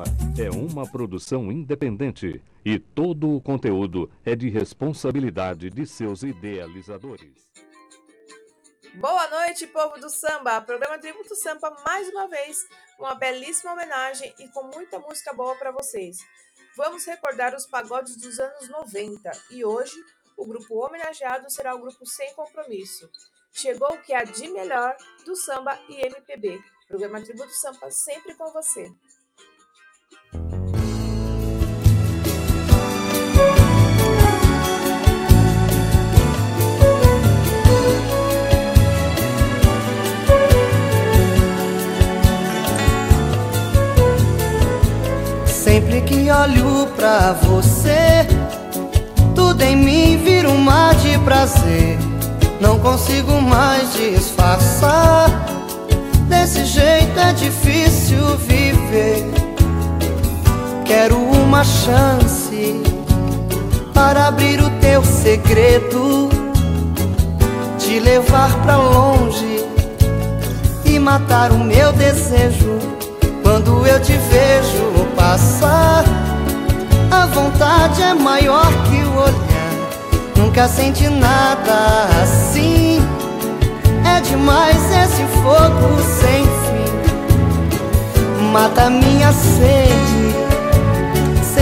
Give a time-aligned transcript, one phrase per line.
[0.00, 0.04] programa
[0.38, 7.32] é uma produção independente e todo o conteúdo é de responsabilidade de seus idealizadores.
[8.94, 10.60] Boa noite, povo do samba!
[10.60, 12.66] Programa Tributo Sampa mais uma vez,
[12.98, 16.16] uma belíssima homenagem e com muita música boa para vocês.
[16.76, 19.96] Vamos recordar os pagodes dos anos 90 e hoje
[20.36, 23.08] o grupo homenageado será o grupo Sem Compromisso.
[23.52, 26.60] Chegou o que há de melhor do samba e MPB.
[26.88, 28.92] Programa Tributo Sampa sempre com você.
[30.32, 30.42] Sempre
[46.02, 48.24] que olho pra você,
[49.34, 51.98] tudo em mim vira um mar de prazer.
[52.60, 55.28] Não consigo mais disfarçar.
[56.28, 59.49] Desse jeito é difícil viver.
[60.90, 62.82] Quero uma chance
[63.94, 66.28] para abrir o teu segredo,
[67.78, 69.64] te levar pra longe
[70.84, 72.76] e matar o meu desejo.
[73.40, 76.02] Quando eu te vejo passar,
[77.08, 79.72] a vontade é maior que o olhar.
[80.36, 83.00] Nunca senti nada assim.
[84.04, 86.90] É demais esse fogo sem fim.
[88.50, 90.29] Mata minha sede,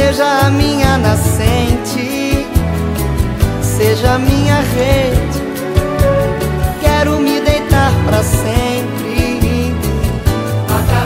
[0.08, 2.46] seja a minha nascente,
[3.60, 5.42] seja a minha rede.
[6.80, 9.74] Quero me deitar pra sempre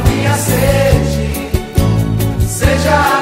[0.04, 1.50] minha sede,
[2.46, 3.21] seja a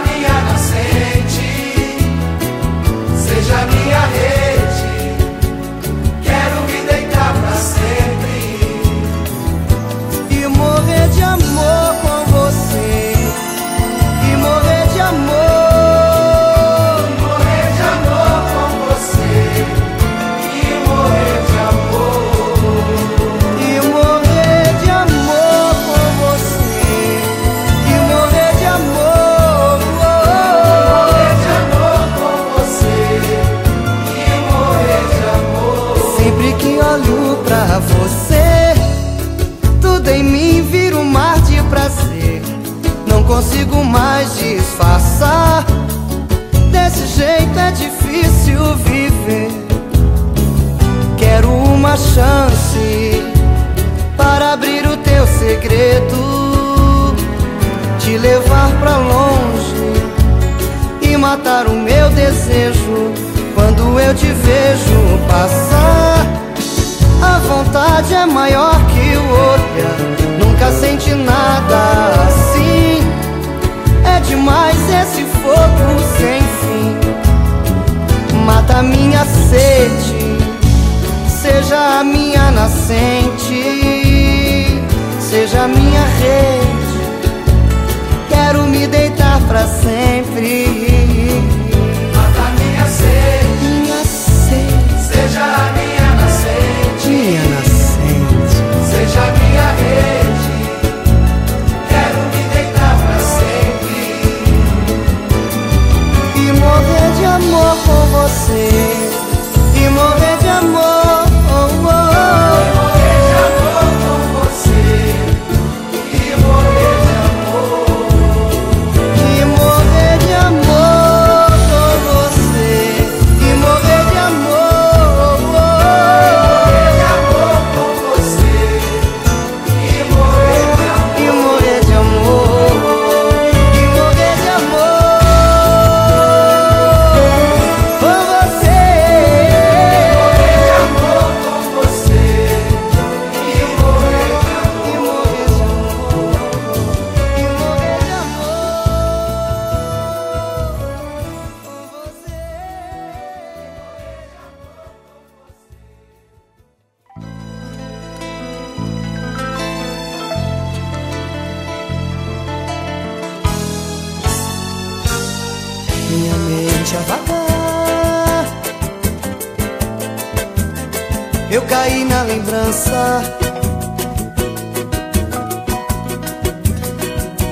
[172.71, 173.23] lembrança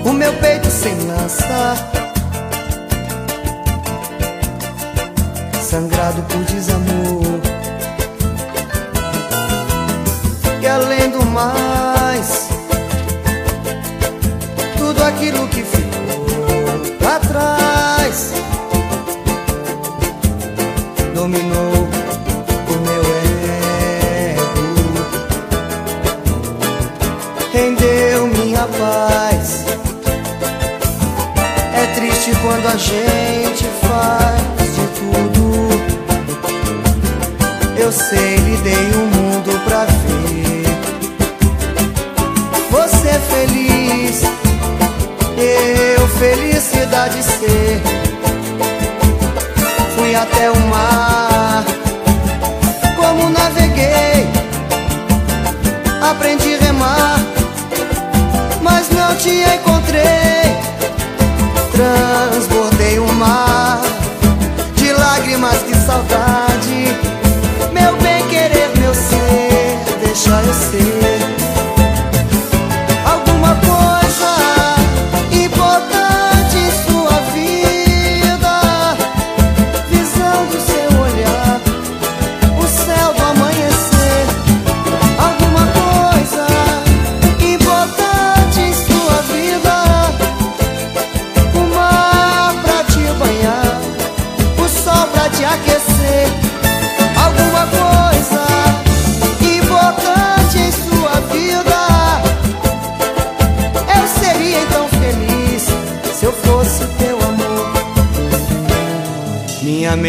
[0.05, 1.75] O meu peito sem lança.
[5.61, 6.43] Sangrado por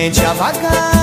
[0.10, 0.99] Mente a vagar.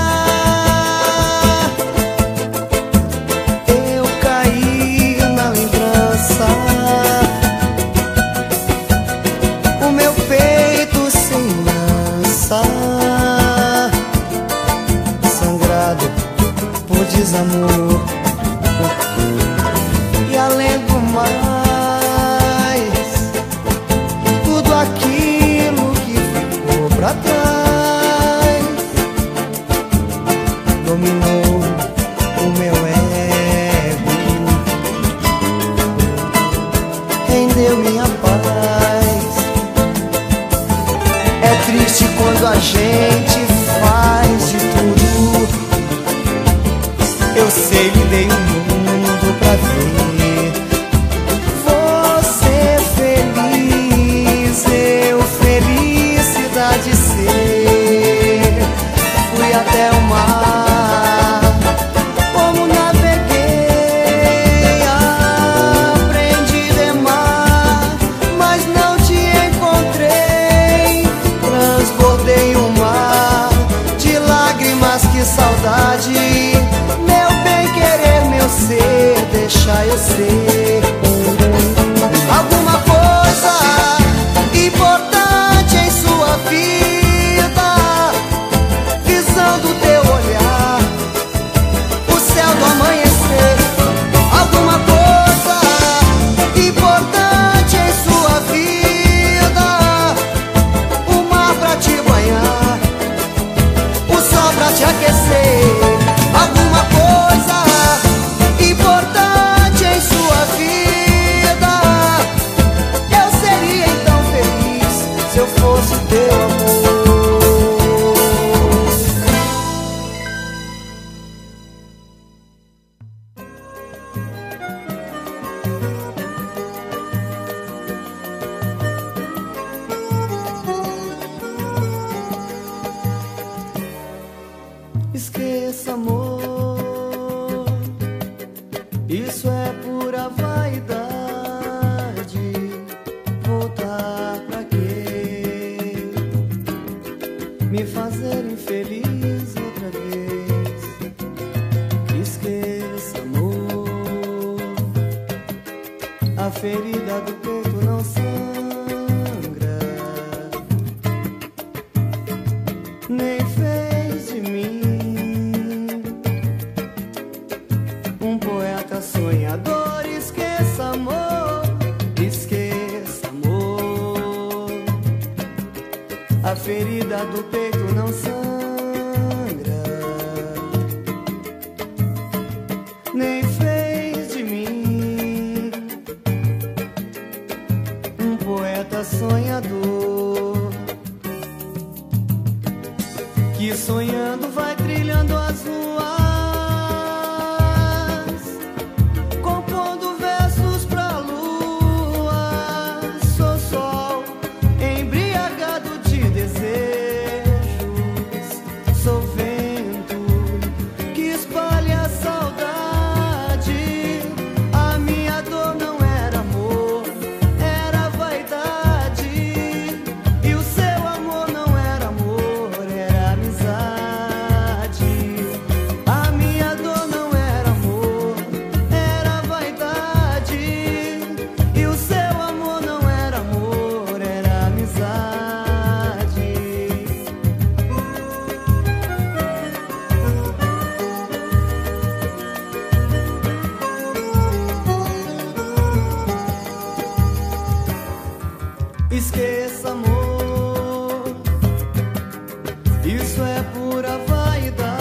[253.07, 254.97] Isso é pura vaidade.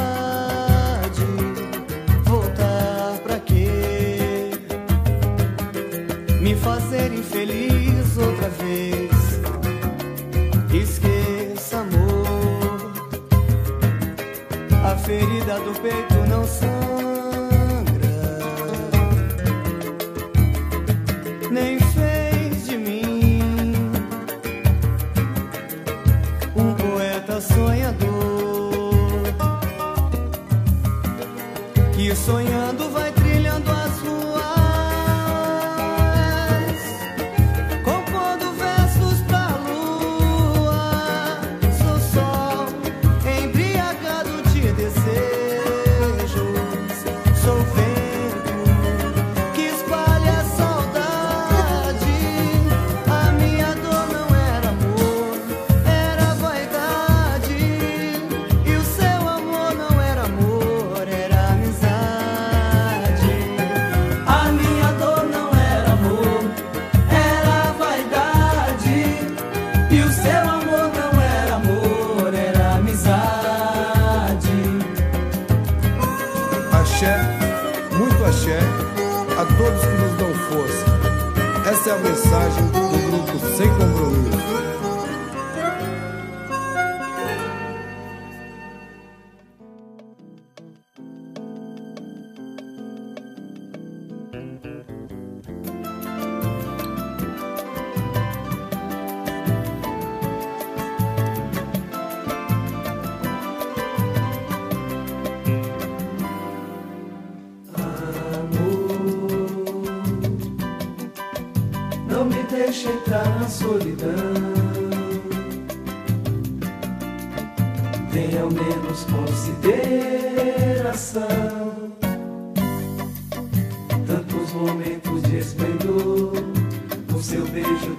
[2.23, 4.53] Voltar pra quê?
[6.41, 9.11] Me fazer infeliz outra vez.
[10.73, 12.93] Esqueça, amor.
[14.85, 16.16] A ferida do peito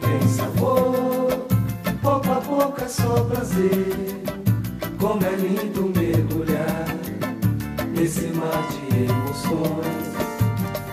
[0.08, 1.48] tem sabor.
[2.02, 4.22] Pouco a pouco é só prazer.
[5.00, 6.86] Como é lindo mergulhar
[7.94, 10.08] nesse mar de emoções.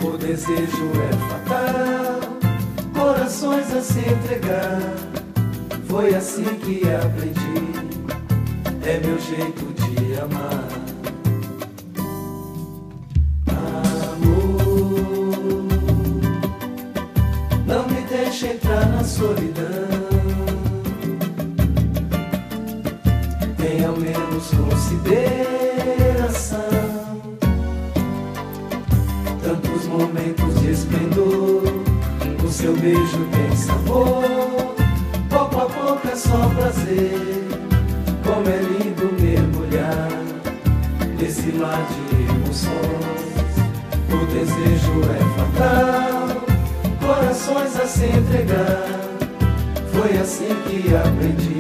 [0.02, 2.20] O desejo é fatal,
[2.92, 4.80] corações a se entregar.
[5.88, 7.72] Foi assim que aprendi,
[8.84, 10.83] é meu jeito de amar.
[18.64, 19.62] Entrar na solidão.
[23.58, 25.04] Tenha ao menos consideração
[29.42, 31.62] tantos momentos de esplendor.
[32.42, 34.24] O seu beijo tem sabor,
[35.28, 37.44] pouco a pouco é só prazer.
[38.24, 40.08] Como é lindo mergulhar
[41.18, 43.34] nesse mar de emoções.
[44.10, 46.03] O desejo é fatal,
[47.34, 48.86] corações a se entregar.
[49.92, 51.56] Foi assim que aprendi,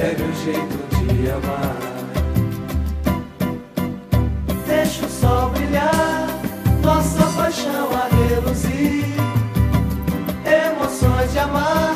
[0.00, 1.76] é meu jeito de amar.
[4.66, 6.28] Deixa o sol brilhar,
[6.82, 9.04] nossa paixão a reluzir.
[10.46, 11.94] Emoções de amar,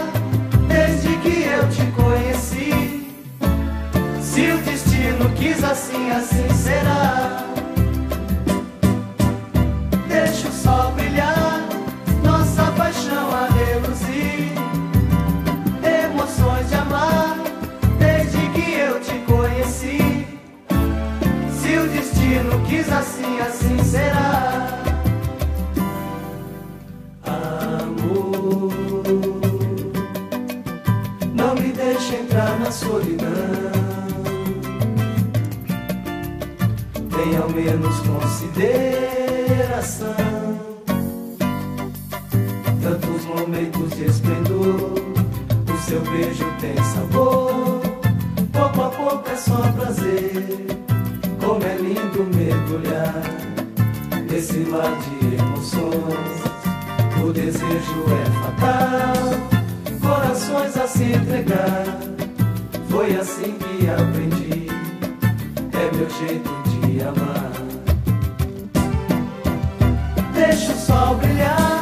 [0.69, 3.09] desde que eu te conheci.
[4.21, 7.12] Se o destino quis assim, assim será.
[54.97, 56.43] De emoções.
[57.25, 59.15] O desejo é fatal,
[60.01, 61.85] corações a se entregar.
[62.89, 64.67] Foi assim que aprendi,
[65.73, 67.53] é meu jeito de amar.
[70.35, 71.82] Deixa o sol brilhar,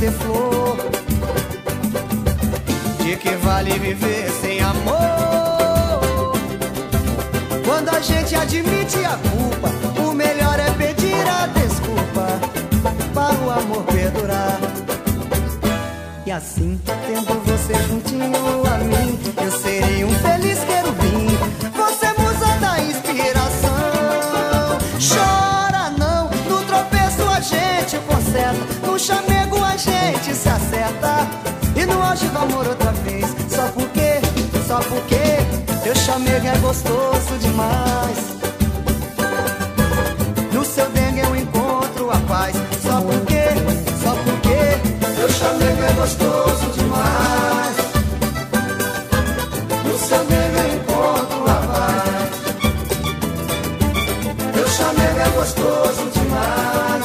[0.00, 0.76] de flor.
[3.04, 6.32] De que vale viver sem amor?
[7.66, 9.68] Quando a gente admite a culpa,
[10.02, 12.26] o melhor é pedir a desculpa
[13.12, 14.58] para o amor perdurar.
[16.24, 18.69] E assim, tendo você juntinho
[36.10, 38.18] Bicha mesmo é gostoso demais.
[40.52, 42.56] No seu dengue eu encontro a paz.
[42.82, 43.44] Só porque,
[44.02, 44.80] só porque
[45.14, 47.76] Seu chamego é gostoso demais.
[49.84, 52.30] No seu dengue eu encontro a paz.
[54.54, 56.99] Seu chamego é gostoso demais.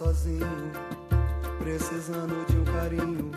[0.00, 0.72] Sozinho,
[1.58, 3.30] precisando de um carinho,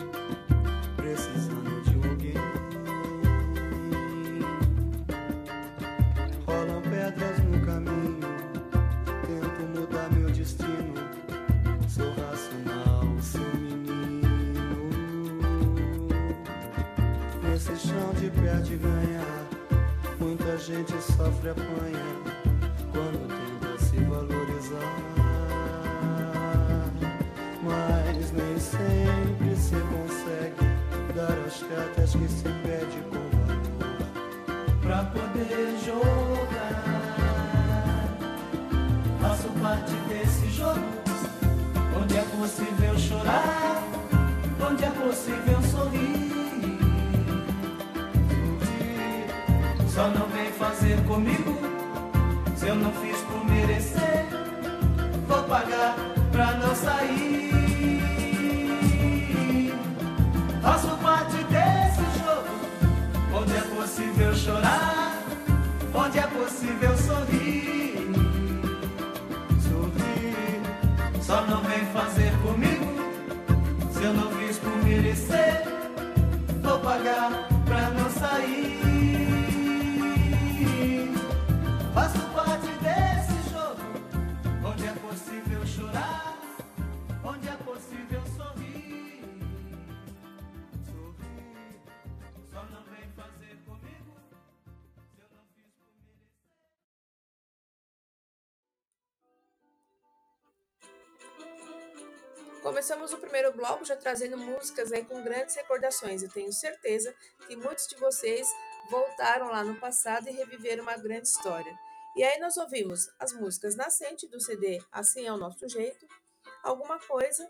[103.84, 106.22] bloco já trazendo músicas aí com grandes recordações.
[106.22, 107.14] Eu tenho certeza
[107.46, 108.48] que muitos de vocês
[108.90, 111.72] voltaram lá no passado e reviveram uma grande história.
[112.16, 116.06] E aí nós ouvimos as músicas Nascente do CD Assim é o Nosso Jeito,
[116.62, 117.48] Alguma Coisa,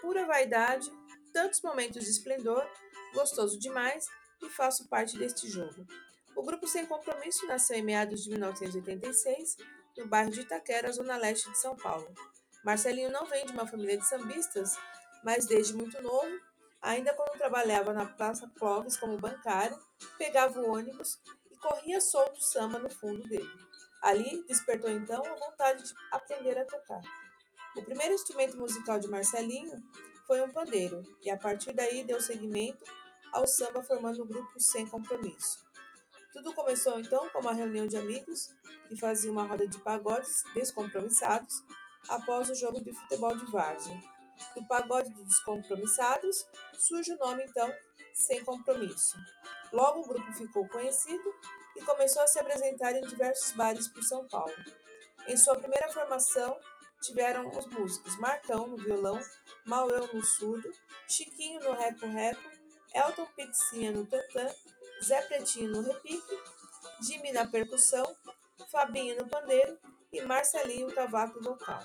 [0.00, 0.90] Pura Vaidade,
[1.32, 2.66] Tantos Momentos de Esplendor,
[3.14, 4.06] Gostoso Demais
[4.42, 5.86] e Faço Parte deste Jogo.
[6.34, 9.56] O grupo Sem Compromisso nasceu em meados de 1986,
[9.96, 12.12] no bairro de Itaquera, zona leste de São Paulo.
[12.64, 14.76] Marcelinho não vem de uma família de sambistas,
[15.26, 16.40] mas desde muito novo,
[16.80, 19.76] ainda quando trabalhava na Praça Clóvis como bancário,
[20.16, 21.18] pegava o ônibus
[21.50, 23.50] e corria solto samba no fundo dele.
[24.00, 27.00] Ali despertou então a vontade de aprender a tocar.
[27.74, 29.82] O primeiro instrumento musical de Marcelinho
[30.28, 32.84] foi um pandeiro, e a partir daí deu seguimento
[33.32, 35.58] ao samba formando o grupo Sem Compromisso.
[36.32, 38.54] Tudo começou então com uma reunião de amigos
[38.86, 41.64] que faziam uma roda de pagodes descompromissados
[42.08, 44.15] após o jogo de futebol de várzea.
[44.54, 46.46] Do pagode dos descompromissados
[46.78, 47.72] surge o nome então
[48.14, 49.16] Sem Compromisso.
[49.72, 51.34] Logo o grupo ficou conhecido
[51.76, 54.54] e começou a se apresentar em diversos bares por São Paulo.
[55.26, 56.58] Em sua primeira formação
[57.00, 59.20] tiveram os músicos Marcão no violão,
[59.64, 60.70] Mauel no surdo,
[61.08, 62.40] Chiquinho no reco-reco,
[62.94, 64.48] Elton Pizzinha no tantã,
[65.04, 66.42] Zé Pretinho no repique,
[67.02, 68.04] Jimmy na percussão,
[68.70, 69.78] Fabinho no pandeiro
[70.12, 71.82] e Marcelinho no cavaco vocal.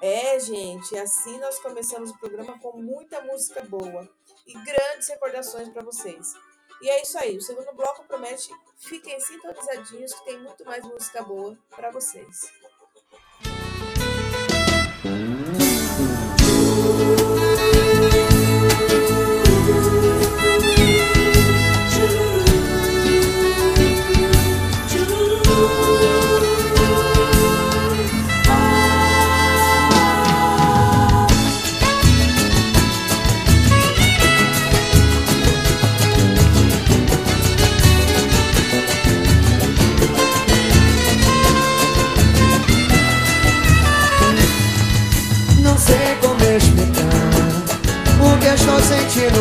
[0.00, 4.08] É, gente, assim nós começamos o programa com muita música boa
[4.46, 6.34] e grandes recordações para vocês.
[6.80, 11.22] E é isso aí, o segundo bloco promete fiquem sintonizadinhos que tem muito mais música
[11.24, 12.52] boa para vocês.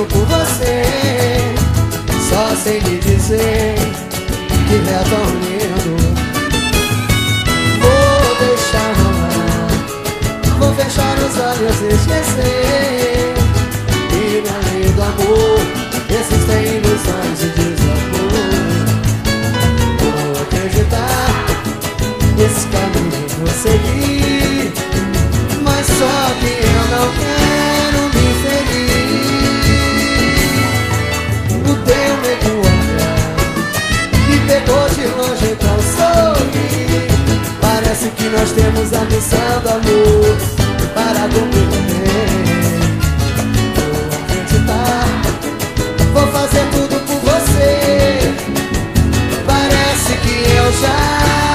[0.06, 0.84] Por você.
[2.30, 3.76] Só sei lhe dizer
[4.68, 5.96] que é tão lindo.
[7.82, 9.68] Vou deixar rolar,
[10.60, 13.34] vou fechar os olhos e esquecer.
[14.12, 15.60] E na lei do amor
[16.10, 18.48] existem ilusões e desamor.
[20.00, 21.30] Vou acreditar
[22.38, 24.74] nesse caminho vou seguir.
[25.64, 26.27] Mas só
[38.12, 40.38] que nós temos a missão do amor
[40.94, 42.08] para dormir bem.
[43.76, 45.08] Vou acreditar
[46.14, 48.20] Vou fazer tudo por você.
[49.46, 51.47] Parece que eu já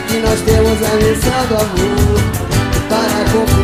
[0.00, 2.20] que nós temos a missão do amor
[2.88, 3.61] para cumprir.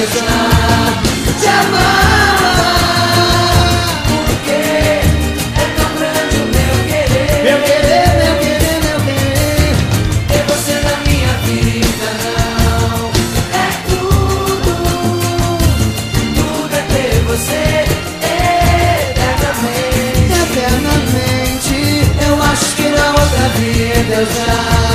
[0.00, 1.02] deixar
[1.40, 2.90] te amar.
[4.08, 7.32] Porque é tão grande o meu querer.
[7.44, 9.72] Meu querer, meu querer, meu querer.
[10.28, 13.10] Ter você na minha vida não
[13.52, 14.72] é tudo.
[16.34, 17.64] Tudo é ter você.
[19.12, 21.78] Eternamente, eternamente.
[22.26, 24.89] Eu acho que na outra vida eu já.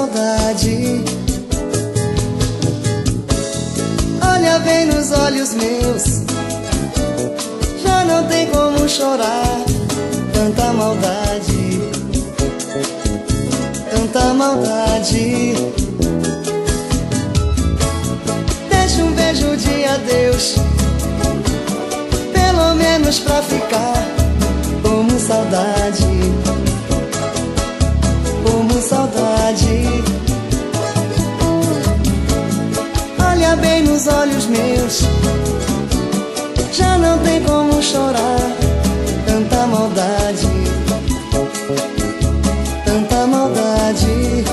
[0.00, 1.04] saudade.
[4.22, 6.24] Olha bem nos olhos meus,
[7.84, 9.60] já não tem como chorar.
[10.32, 11.80] Tanta maldade,
[13.90, 15.54] tanta maldade.
[18.70, 20.54] Deixa um beijo de adeus,
[22.32, 24.02] pelo menos pra ficar
[24.82, 26.40] como saudade.
[28.42, 29.29] como saudade.
[33.30, 35.02] Olha bem nos olhos meus,
[36.72, 38.38] já não tem como chorar.
[39.26, 40.46] Tanta maldade,
[42.84, 44.44] tanta maldade.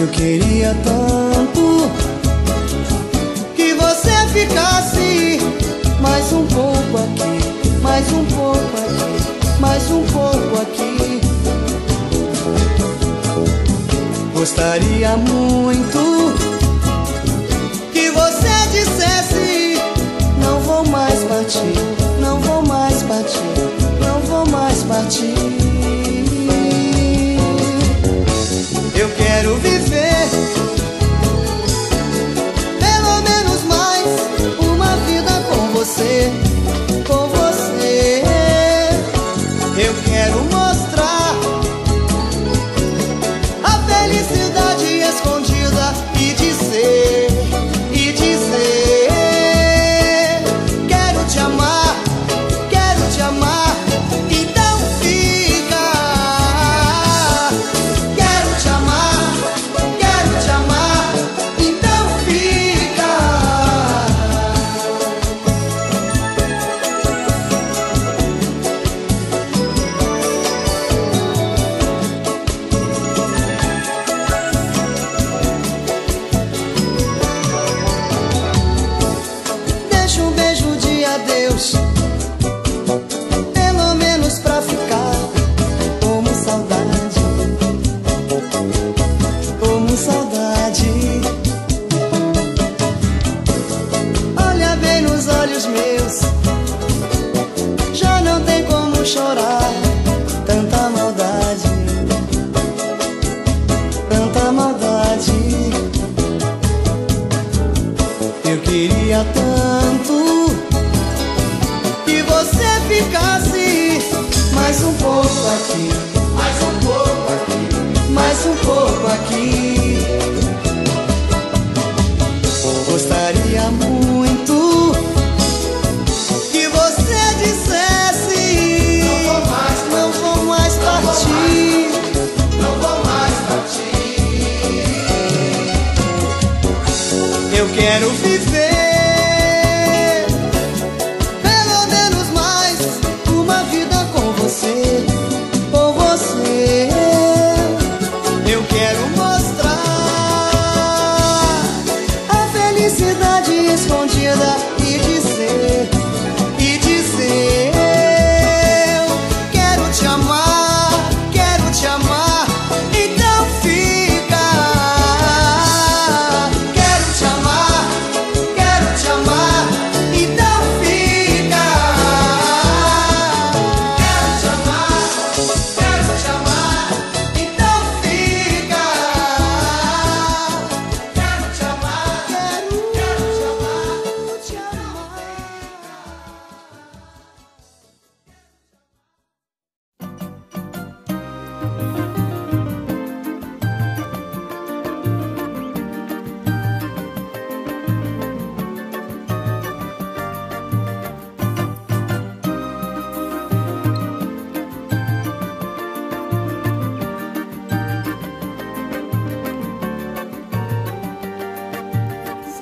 [0.00, 1.07] Eu queria tanto
[14.48, 16.07] Gostaria muito.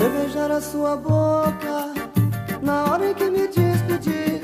[0.07, 1.93] Você beijar a sua boca
[2.63, 4.41] na hora em que me despedir.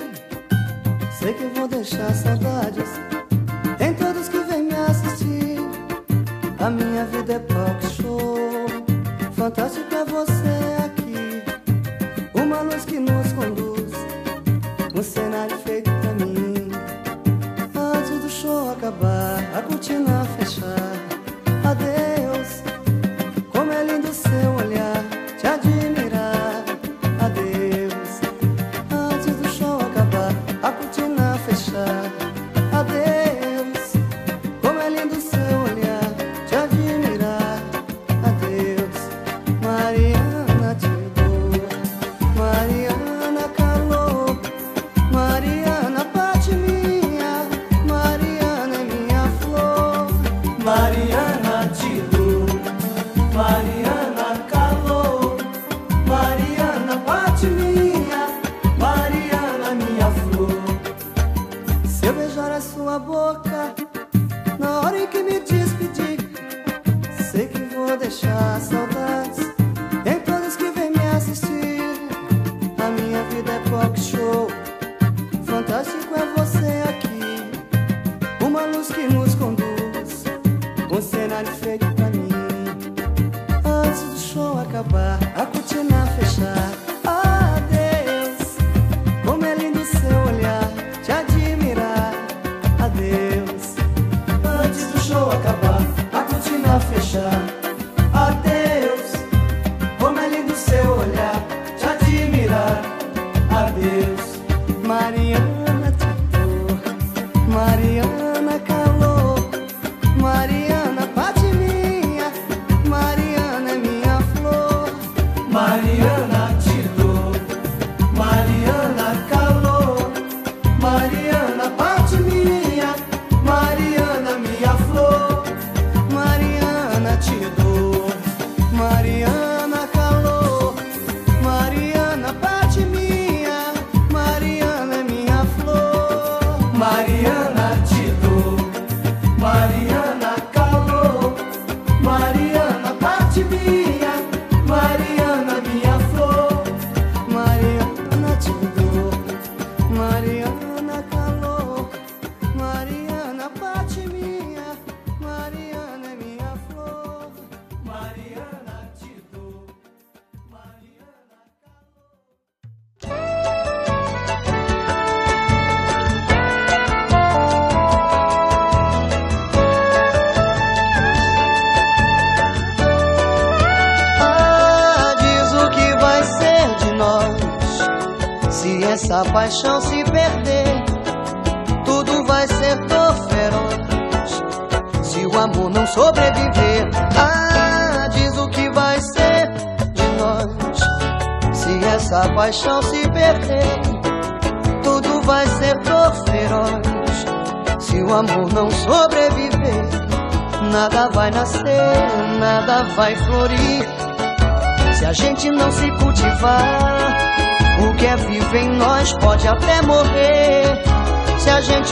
[1.16, 2.88] Sei que vou deixar saudades
[3.78, 5.60] em todos que vêm me assistir.
[6.58, 8.66] A minha vida é talk show,
[9.34, 11.44] fantástica você aqui.
[12.34, 13.92] Uma luz que nos conduz,
[14.96, 16.72] um cenário feito pra mim.
[17.72, 20.21] Antes do show acabar, a cortina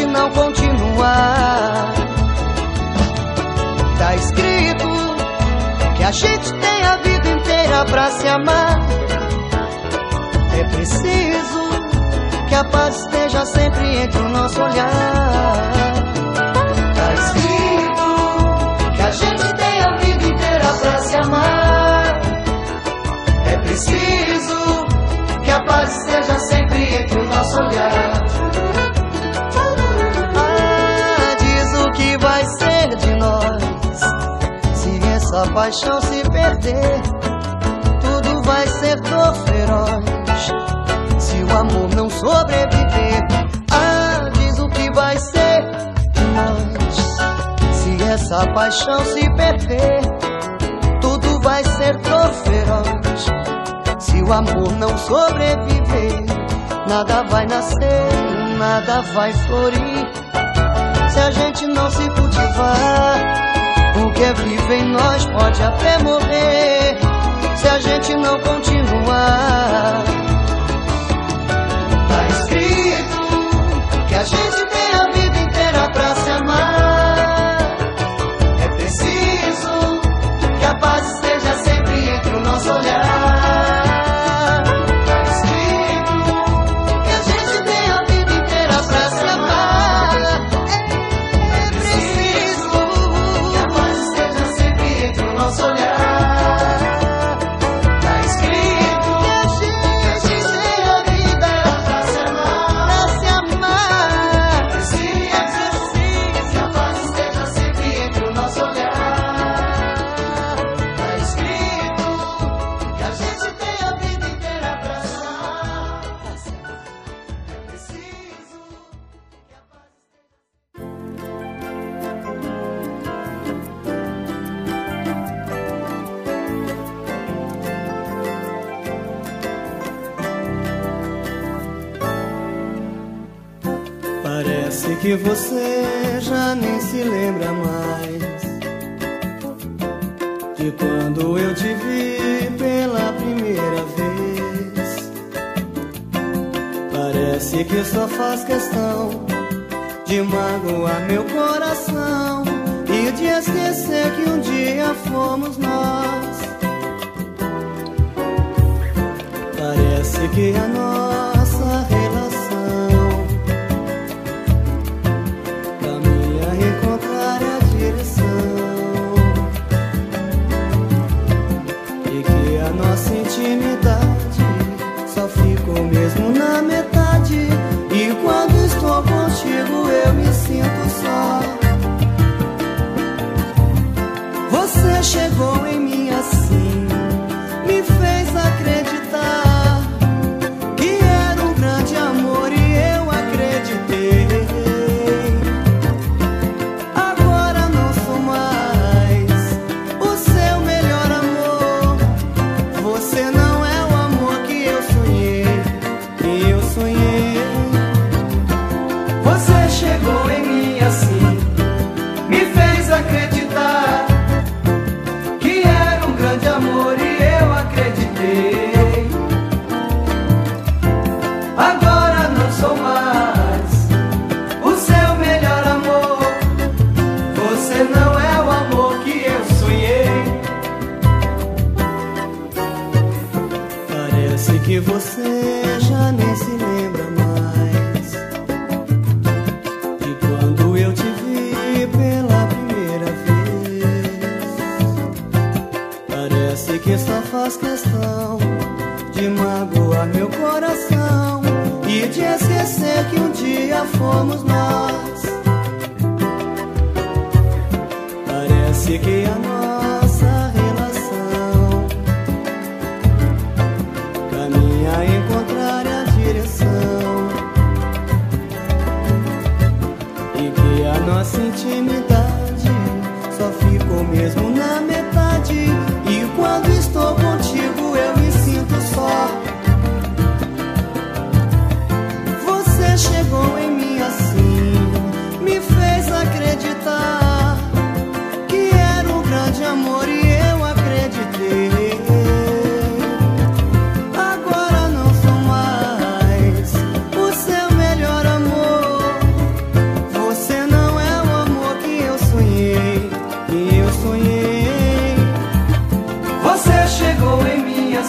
[0.07, 1.93] não continuar.
[3.99, 4.89] Tá escrito
[5.97, 8.79] que a gente tem a vida inteira pra se amar.
[10.59, 11.71] É preciso
[12.49, 14.91] que a paz esteja sempre entre o nosso olhar.
[16.95, 17.51] Tá escrito
[18.97, 22.21] que a gente tem a vida inteira pra se amar.
[23.47, 24.87] É preciso
[25.45, 27.90] que a paz esteja sempre entre o nosso olhar.
[35.41, 37.01] sua paixão se perder,
[38.03, 40.05] tudo vai ser dor feroz.
[41.19, 43.23] Se o amor não sobreviver,
[43.73, 45.63] ah, diz o que vai ser
[46.13, 46.97] de nós.
[47.73, 50.01] Se essa paixão se perder,
[51.01, 53.27] tudo vai ser dor feroz.
[53.99, 56.23] Se o amor não sobreviver,
[56.87, 60.07] nada vai nascer, nada vai florir.
[61.09, 63.51] Se a gente não se cultivar
[63.97, 66.99] o que é vivo em nós pode até morrer
[67.57, 70.05] se a gente não continuar.
[72.09, 74.70] Tá escrito que a gente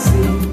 [0.01, 0.50] see.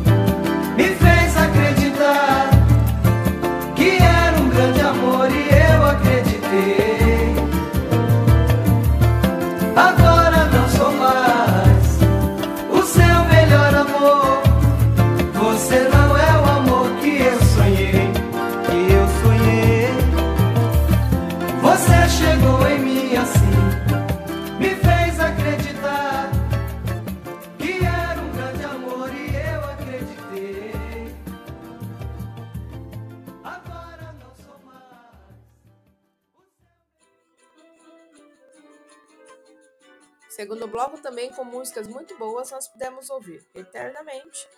[40.78, 44.48] Bloco, também com músicas muito boas, nós pudemos ouvir Eternamente,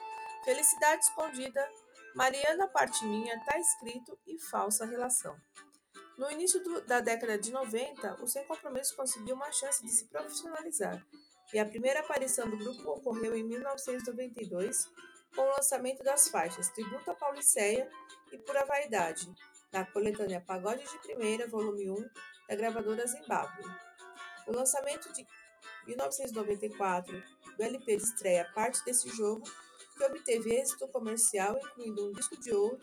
[0.45, 1.67] Felicidade Escondida,
[2.15, 5.35] Mariana Parte Minha, Tá Escrito e Falsa Relação.
[6.19, 10.09] No início do, da década de 90, o Sem Compromisso conseguiu uma chance de se
[10.09, 11.03] profissionalizar,
[11.55, 14.91] e a primeira aparição do grupo ocorreu em 1992,
[15.35, 17.89] com o lançamento das faixas Tributo à Pauliceia
[18.31, 19.27] e Pura Vaidade,
[19.73, 21.97] na coletânea Pagode de Primeira, volume 1,
[22.47, 23.65] da gravadora Zimbábue.
[24.47, 25.25] O lançamento de
[25.87, 27.23] 1994
[27.57, 29.43] do LP de estreia Parte desse Jogo,
[29.97, 32.79] que obteve êxito comercial, incluindo um disco de ouro,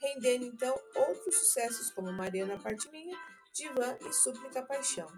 [0.00, 3.16] rendendo então outros sucessos como Mariana Parte Minha,
[3.52, 5.08] Divã e Súplica Paixão.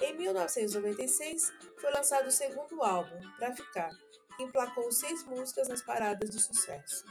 [0.00, 3.90] Em 1996, foi lançado o segundo álbum, Pra Ficar,
[4.36, 7.04] que emplacou seis músicas nas paradas de sucesso.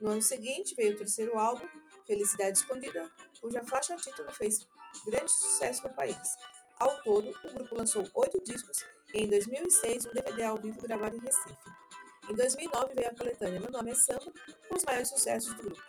[0.00, 1.66] No ano seguinte, veio o terceiro álbum,
[2.06, 3.10] Felicidade Escondida,
[3.40, 4.66] cuja faixa título fez
[5.04, 6.16] grande sucesso no país.
[6.80, 11.14] Ao todo, o grupo lançou oito discos e, em 2006, um DVD ao vivo gravado
[11.14, 11.54] em Recife.
[12.30, 14.32] Em 2009, veio a coletânea Meu Nome é Samba,
[14.66, 15.82] com os maiores sucessos do grupo.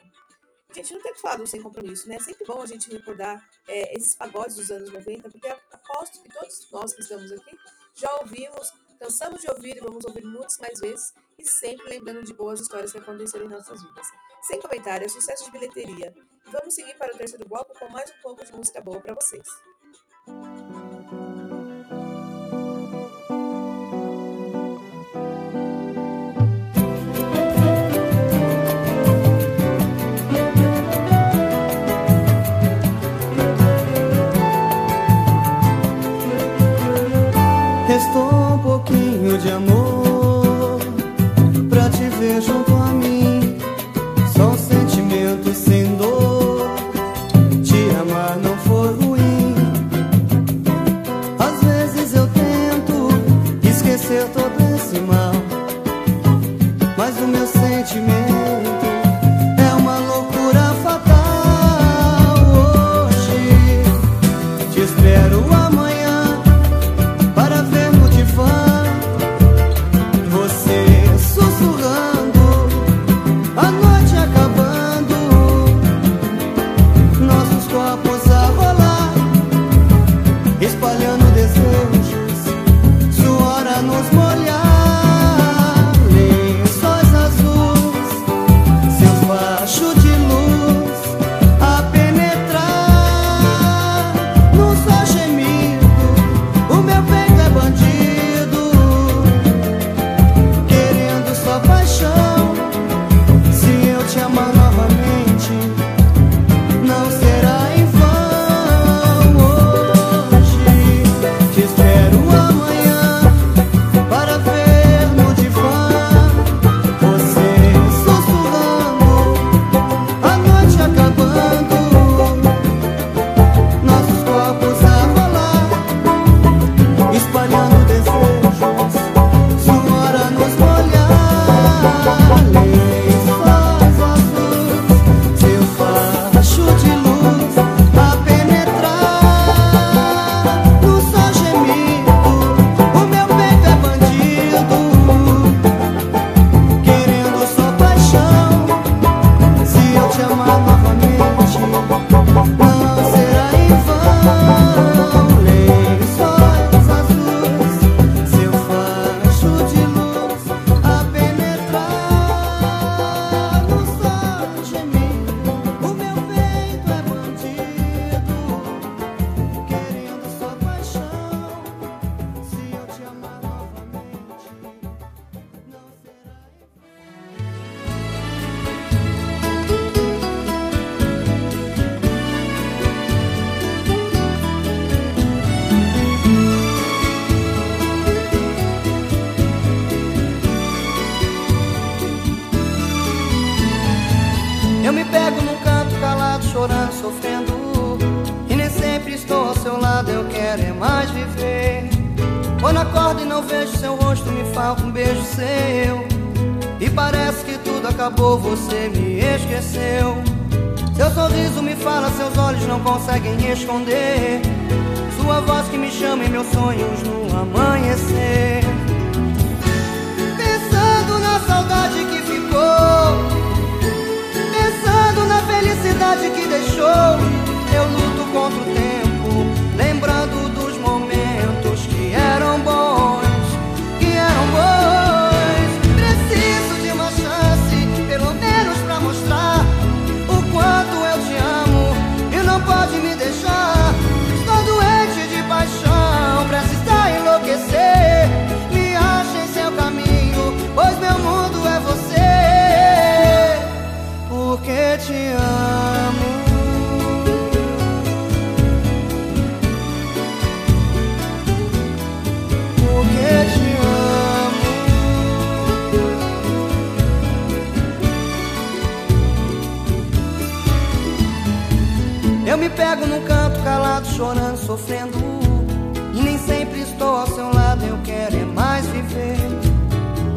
[0.73, 2.15] Gente, não tem que falar do Sem Compromisso, né?
[2.15, 6.29] É sempre bom a gente recordar é, esses pagodes dos anos 90, porque aposto que
[6.29, 7.57] todos nós que estamos aqui
[7.95, 12.33] já ouvimos, cansamos de ouvir e vamos ouvir muitas mais vezes, e sempre lembrando de
[12.33, 14.07] boas histórias que aconteceram em nossas vidas.
[14.43, 16.13] Sem comentário, é sucesso de bilheteria.
[16.47, 19.47] Vamos seguir para o terceiro bloco com mais um pouco de música boa para vocês.
[38.01, 38.40] estoy.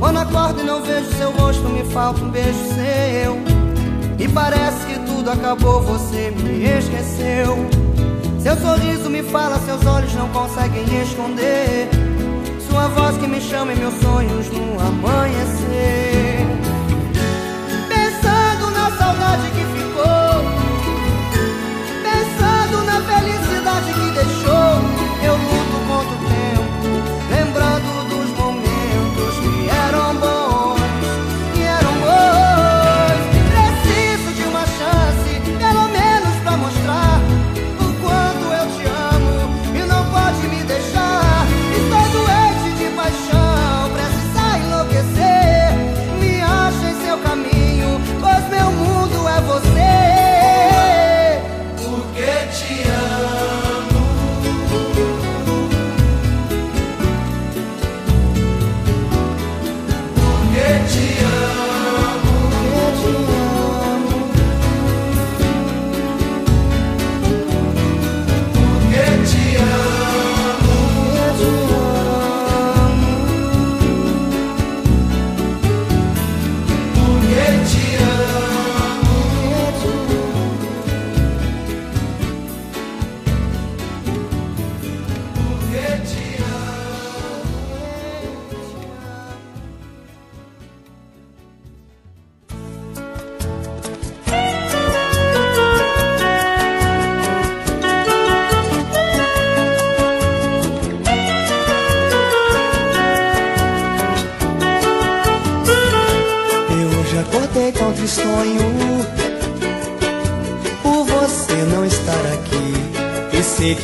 [0.04, 3.38] Quando acordo e não vejo seu rosto, me falta um beijo seu.
[4.18, 7.56] E parece que tudo acabou, você me esqueceu.
[8.38, 11.88] Seu sorriso me fala, seus olhos não conseguem esconder.
[12.68, 16.46] Sua voz que me chama em meus sonhos no amanhecer.
[17.88, 19.73] Pensando na saudade que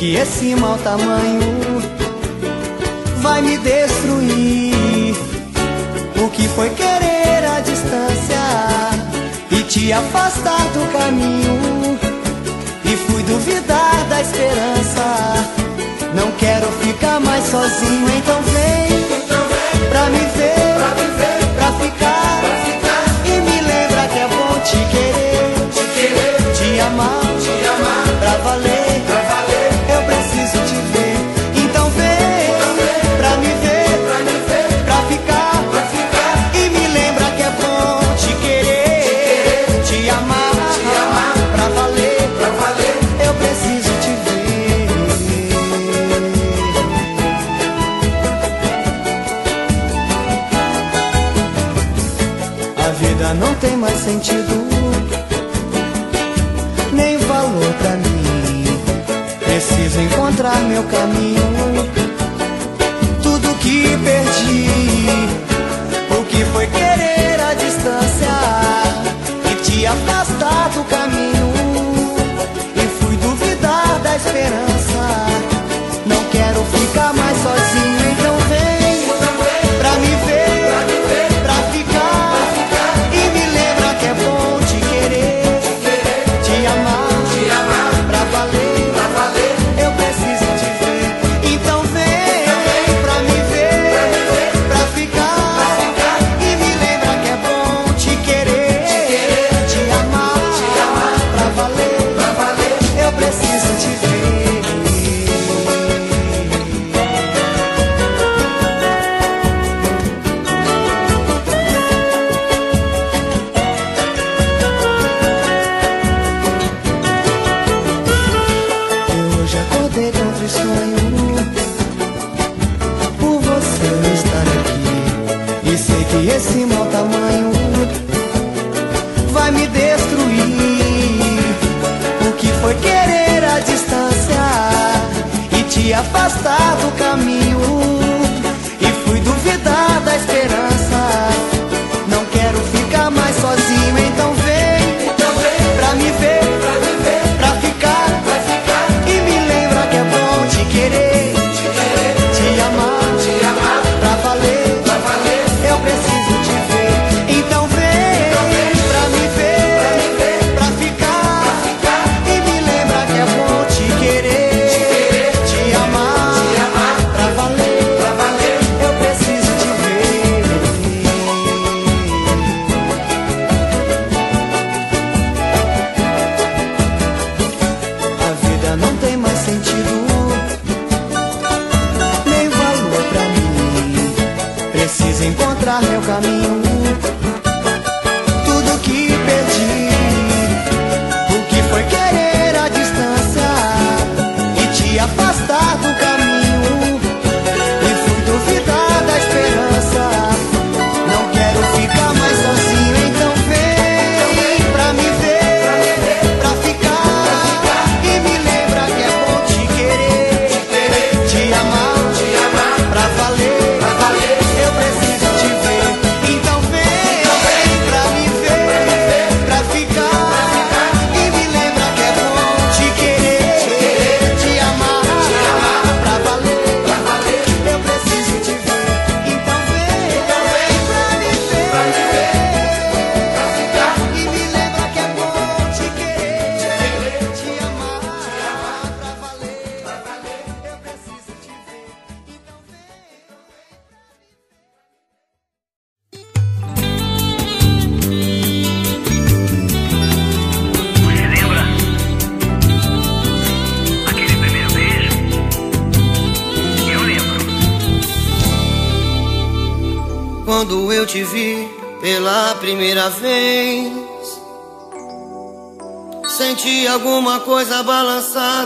[0.01, 1.79] que esse mau tamanho
[3.21, 5.15] vai me destruir.
[6.19, 8.41] O que foi querer a distância
[9.51, 11.99] e te afastar do caminho?
[12.83, 15.05] E fui duvidar da esperança.
[16.15, 18.41] Não quero ficar mais sozinho, então
[54.11, 54.67] sentido,
[56.91, 58.65] nem valor pra mim.
[59.39, 61.41] Preciso encontrar meu caminho,
[63.23, 64.67] tudo que perdi.
[66.19, 68.33] O que foi querer a distância
[69.49, 70.20] e te afastar?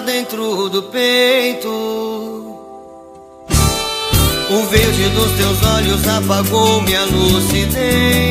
[0.05, 1.67] dentro do peito.
[4.47, 8.24] O verde dos teus olhos apagou minha lucidez.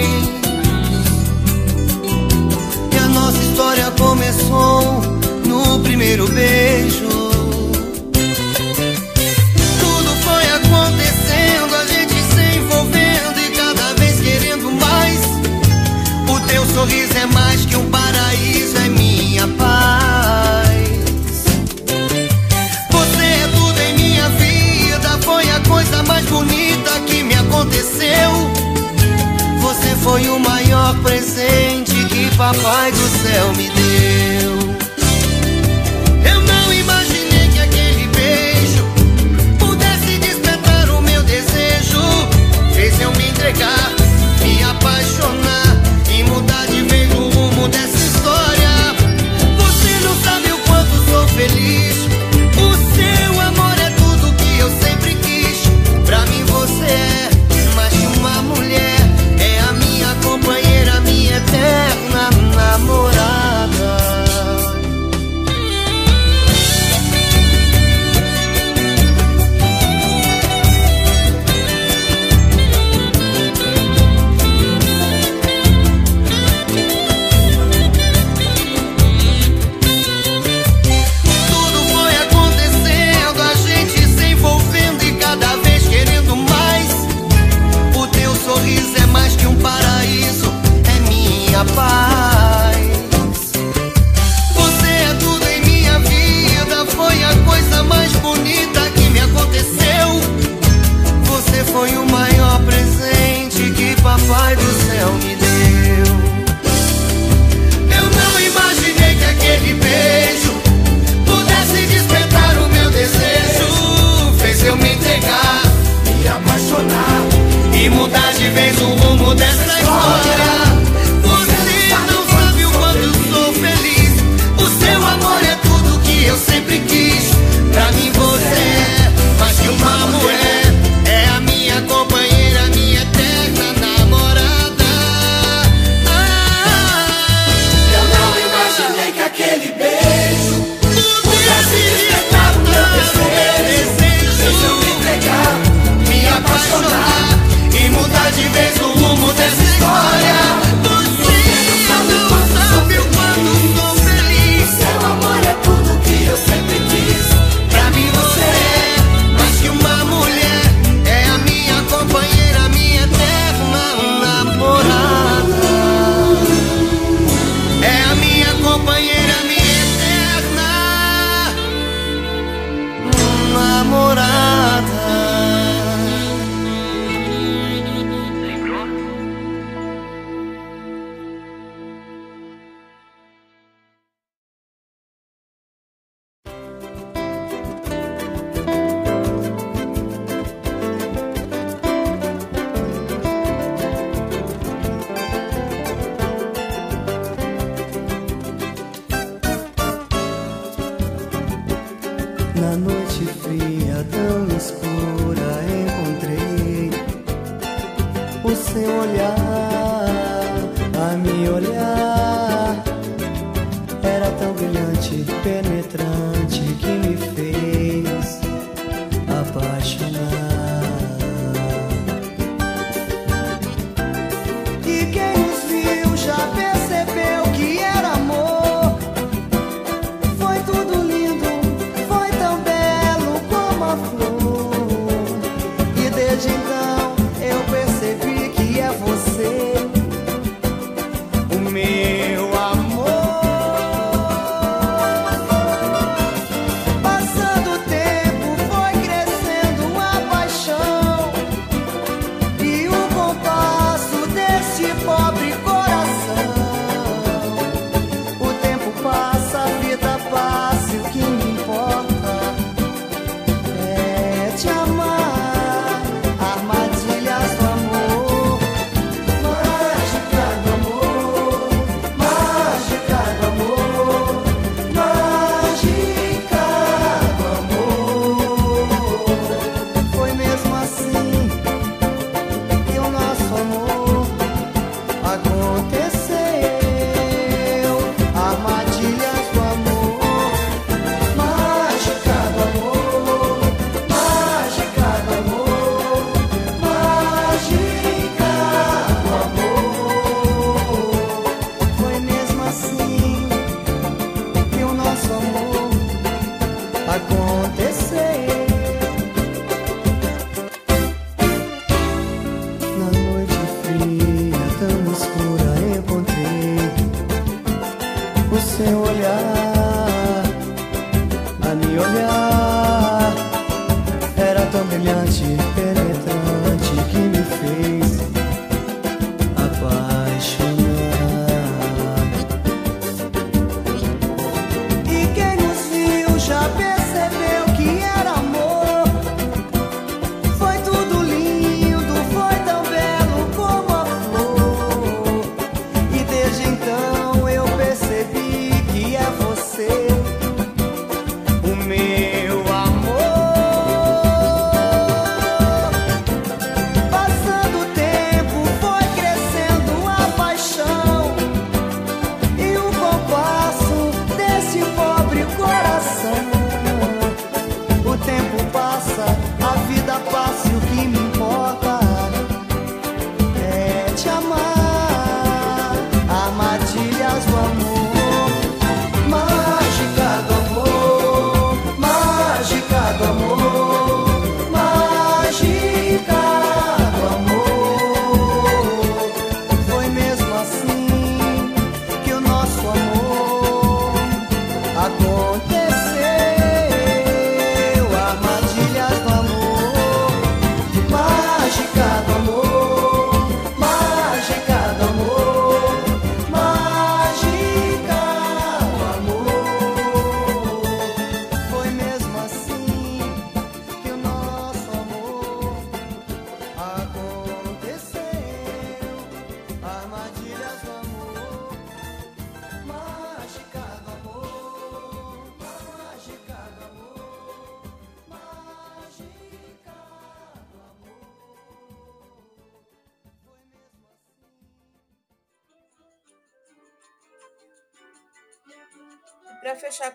[32.37, 33.14] papai do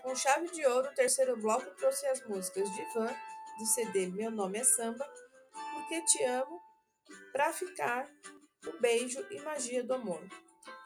[0.09, 3.15] com chave de ouro, o terceiro bloco trouxe as músicas de Van,
[3.59, 5.07] do CD Meu Nome é Samba,
[5.51, 6.59] Porque Te Amo,
[7.31, 8.09] Pra Ficar,
[8.65, 10.27] O Beijo e Magia do Amor.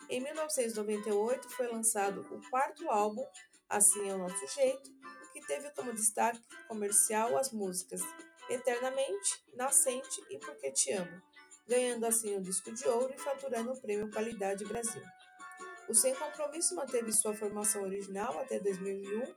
[0.09, 3.25] Em 1998 foi lançado o quarto álbum,
[3.69, 4.91] Assim é o Nosso Jeito,
[5.31, 8.01] que teve como destaque comercial as músicas
[8.49, 11.21] Eternamente, Nascente e Porque Te Amo,
[11.65, 15.01] ganhando assim o disco de ouro e faturando o prêmio Qualidade Brasil.
[15.93, 19.31] O Sem Compromisso manteve sua formação original até 2001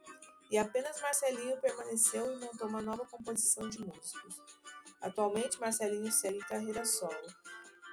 [0.50, 4.40] e apenas Marcelinho permaneceu e montou uma nova composição de músicos.
[5.02, 7.26] Atualmente, Marcelinho segue carreira solo.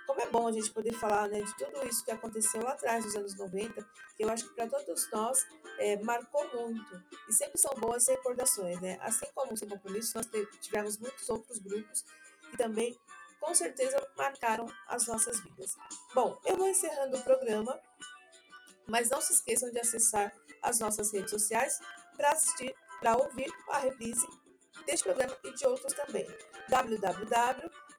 [0.08, 3.04] Como é bom a gente poder falar né, de tudo isso que aconteceu lá atrás,
[3.04, 3.86] nos anos 90,
[4.16, 5.46] que eu acho que para todos nós
[5.78, 7.04] é, marcou muito.
[7.28, 8.98] E sempre são boas recordações, né?
[9.02, 10.30] Assim como o Sem Compromisso, nós
[10.62, 12.06] tivemos muitos outros grupos
[12.50, 12.98] que também,
[13.42, 15.76] com certeza, marcaram as nossas vidas.
[16.16, 17.78] Bom, eu vou encerrando o programa,
[18.88, 21.80] mas não se esqueçam de acessar as nossas redes sociais
[22.16, 24.26] para assistir, para ouvir a reprise
[24.86, 26.28] deste programa e de outros também.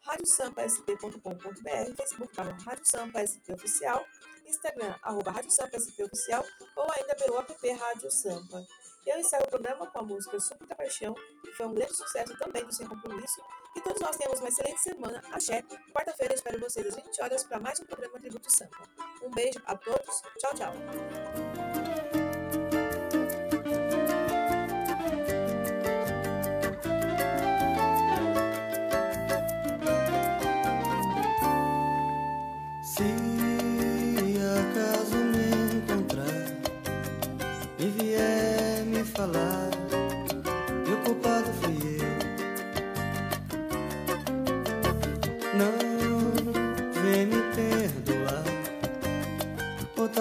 [0.02, 4.06] radiosampasp.com.br, Facebook canal Rádio Sampa SP Oficial,
[4.46, 6.44] Instagram arroba Rádio Sampa SP Oficial
[6.76, 8.66] ou ainda pelo app Rádio Sampa.
[9.06, 12.64] Eu encerro o programa com a música Súplica Paixão, que foi um grande sucesso também
[12.64, 13.40] do Sem Compromisso.
[13.76, 15.22] E todos nós temos uma excelente semana.
[15.30, 15.62] Axé.
[15.92, 18.88] Quarta-feira espero vocês às 20 horas para mais um programa Tributo Sampa.
[19.22, 20.22] Um beijo a todos.
[20.38, 20.72] Tchau, tchau.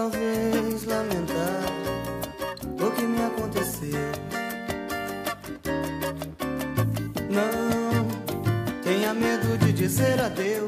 [0.03, 1.63] Talvez lamentar
[2.77, 4.11] o que me aconteceu.
[7.29, 10.62] Não tenha medo de dizer adeus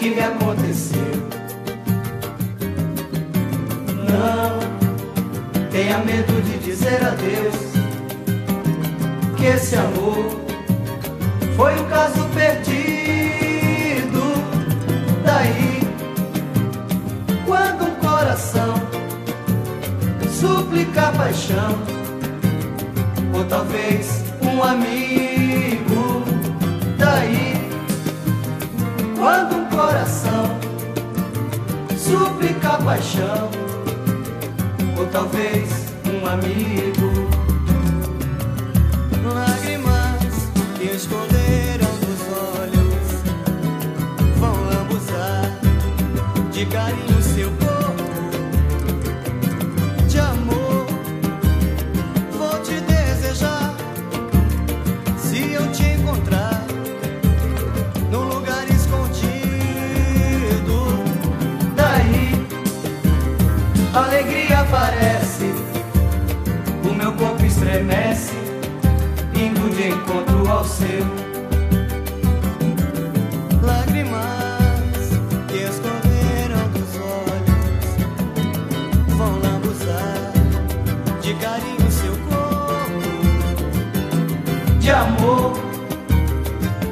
[0.00, 1.12] que me aconteceu.
[4.08, 4.58] Não
[5.70, 7.54] tenha medo de dizer adeus
[9.36, 10.40] que esse amor
[11.54, 14.22] foi um caso perdido.
[15.22, 15.80] Daí,
[17.44, 18.74] quando um coração
[20.30, 21.78] suplica paixão,
[23.34, 26.24] ou talvez um amigo.
[26.96, 27.59] Daí,
[29.20, 30.58] quando um coração
[31.94, 33.50] suplica paixão,
[34.98, 37.28] ou talvez um amigo.
[39.22, 40.48] Lágrimas
[40.78, 42.20] que esconderam dos
[42.56, 43.08] olhos
[44.38, 45.52] vão lambuzar
[46.50, 47.22] de carinho
[64.04, 65.52] alegria aparece,
[66.88, 68.32] o meu corpo estremece,
[69.34, 71.04] indo de encontro ao seu.
[73.62, 75.10] Lágrimas
[75.48, 77.86] que escorreram dos olhos
[79.16, 80.32] vão lambuzar
[81.20, 82.40] de carinho seu corpo.
[84.78, 85.52] de amor.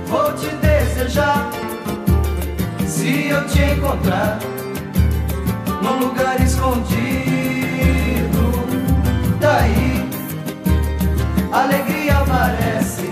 [0.06, 1.50] Vou te desejar
[2.86, 4.38] se eu te encontrar
[5.88, 6.98] num lugar escondido.
[9.40, 10.06] Daí,
[11.52, 13.08] alegria aparece,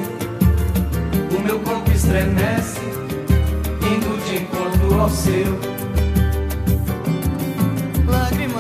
[1.37, 2.81] o meu corpo estremece,
[3.81, 5.59] indo de encontro ao seu.
[8.07, 8.56] Lágrimas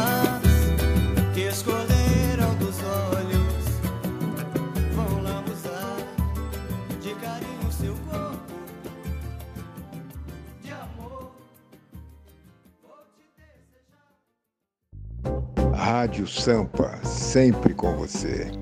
[15.97, 18.53] Rádio Sampa, sempre com você.